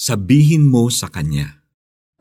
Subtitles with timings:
[0.00, 1.60] Sabihin mo sa kanya.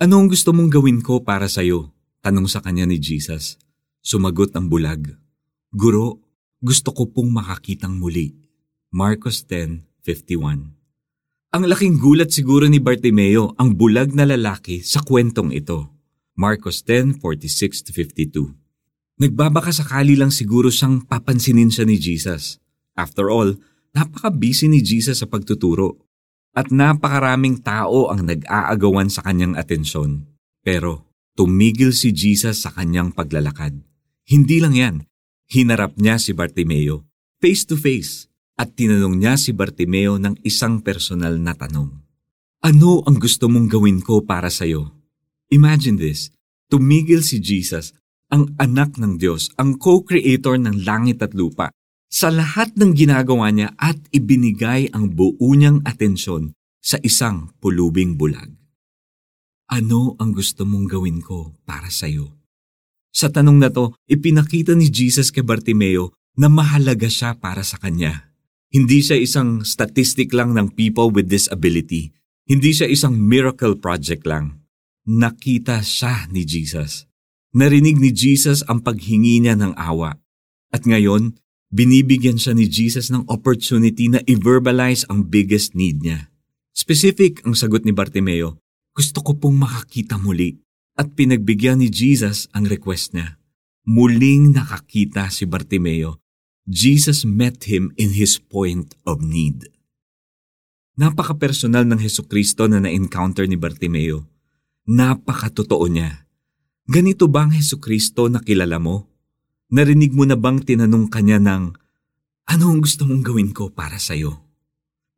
[0.04, 1.96] Ano ang gusto mong gawin ko para sa'yo?
[2.20, 3.56] Tanong sa kanya ni Jesus.
[4.04, 5.16] Sumagot ang bulag.
[5.72, 6.20] Guro,
[6.60, 8.36] gusto ko pong makakitang muli.
[8.92, 15.88] Marcos 10.51 Ang laking gulat siguro ni Bartimeo ang bulag na lalaki sa kwentong ito.
[16.36, 22.60] Marcos 10.46-52 Nagbabaka sakali lang siguro siyang papansinin siya ni Jesus.
[23.00, 23.56] After all,
[23.96, 26.09] napaka-busy ni Jesus sa pagtuturo
[26.56, 30.26] at napakaraming tao ang nag-aagawan sa kanyang atensyon.
[30.66, 33.78] Pero tumigil si Jesus sa kanyang paglalakad.
[34.26, 34.96] Hindi lang yan,
[35.50, 38.28] hinarap niya si Bartimeo face to face
[38.60, 41.88] at tinanong niya si Bartimeo ng isang personal na tanong.
[42.60, 44.92] Ano ang gusto mong gawin ko para sa iyo?
[45.48, 46.36] Imagine this,
[46.68, 47.96] tumigil si Jesus,
[48.28, 51.72] ang anak ng Diyos, ang co-creator ng langit at lupa,
[52.10, 58.50] sa lahat ng ginagawa niya at ibinigay ang buo niyang atensyon sa isang pulubing bulag.
[59.70, 62.34] Ano ang gusto mong gawin ko para sa iyo?
[63.14, 68.34] Sa tanong na to, ipinakita ni Jesus kay Bartimeo na mahalaga siya para sa kanya.
[68.74, 72.14] Hindi siya isang statistic lang ng people with disability.
[72.50, 74.66] Hindi siya isang miracle project lang.
[75.06, 77.06] Nakita siya ni Jesus.
[77.54, 80.18] Narinig ni Jesus ang paghingi niya ng awa.
[80.70, 81.38] At ngayon,
[81.70, 86.30] binibigyan siya ni Jesus ng opportunity na i-verbalize ang biggest need niya.
[86.74, 88.62] Specific ang sagot ni Bartimeo,
[88.94, 90.60] gusto ko pong makakita muli.
[91.00, 93.40] At pinagbigyan ni Jesus ang request niya.
[93.88, 96.20] Muling nakakita si Bartimeo.
[96.70, 99.72] Jesus met him in his point of need.
[101.00, 104.28] Napaka-personal ng Heso Kristo na na-encounter ni Bartimeo.
[104.86, 106.28] Napakatotoo niya.
[106.86, 109.09] Ganito ba ang Heso Kristo na kilala mo?
[109.70, 111.78] Narinig mo na bang tinanong kanya ng,
[112.50, 114.42] Ano ang gusto mong gawin ko para sa'yo?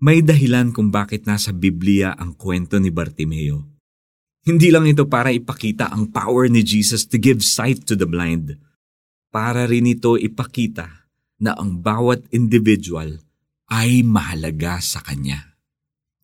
[0.04, 3.64] May dahilan kung bakit nasa Biblia ang kwento ni Bartimeo.
[4.44, 8.60] Hindi lang ito para ipakita ang power ni Jesus to give sight to the blind.
[9.32, 11.08] Para rin ito ipakita
[11.40, 13.24] na ang bawat individual
[13.72, 15.56] ay mahalaga sa Kanya.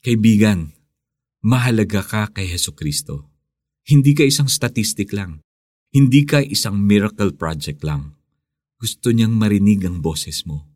[0.04, 0.76] Kaibigan,
[1.48, 3.32] mahalaga ka kay Heso Kristo.
[3.88, 5.40] Hindi ka isang statistic lang.
[5.96, 8.17] Hindi ka isang miracle project lang
[8.78, 10.70] gusto niyang marinig ang boses mo.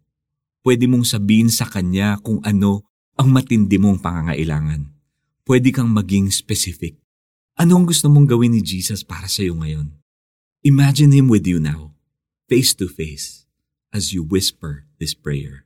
[0.65, 2.85] Pwede mong sabihin sa kanya kung ano
[3.17, 4.89] ang matindi mong pangangailangan.
[5.45, 6.97] Pwede kang maging specific.
[7.57, 9.93] Ano ang gusto mong gawin ni Jesus para sa iyo ngayon?
[10.65, 11.93] Imagine Him with you now,
[12.49, 13.45] face to face,
[13.93, 15.65] as you whisper this prayer.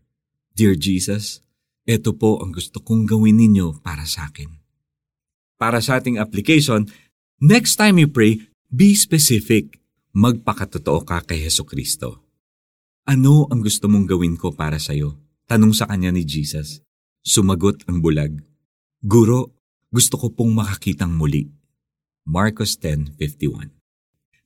[0.56, 1.44] Dear Jesus,
[1.88, 4.52] ito po ang gusto kong gawin ninyo para sa akin.
[5.56, 6.88] Para sa ating application,
[7.40, 9.80] next time you pray, be specific.
[10.16, 12.25] Magpakatotoo ka kay Heso Kristo.
[13.06, 15.14] Ano ang gusto mong gawin ko para sa'yo?
[15.46, 16.82] Tanong sa kanya ni Jesus.
[17.22, 18.42] Sumagot ang bulag.
[19.06, 19.54] Guro,
[19.94, 21.54] gusto ko pong makakitang muli.
[22.26, 23.70] Marcos 10.51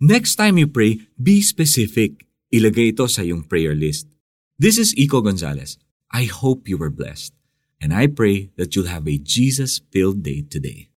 [0.04, 2.28] Next time you pray, be specific.
[2.52, 4.12] Ilagay ito sa iyong prayer list.
[4.60, 5.80] This is Iko Gonzalez.
[6.12, 7.32] I hope you were blessed.
[7.80, 10.92] And I pray that you'll have a Jesus-filled day today.